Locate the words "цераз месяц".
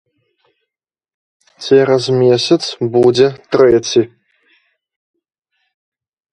1.65-2.59